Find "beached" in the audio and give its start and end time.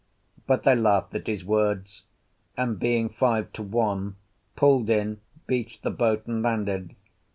5.45-5.83